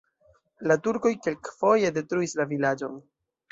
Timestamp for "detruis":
1.99-2.35